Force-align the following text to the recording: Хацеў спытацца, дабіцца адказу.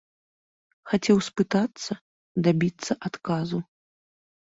Хацеў 0.93 1.17
спытацца, 1.27 1.99
дабіцца 2.49 3.01
адказу. 3.11 3.57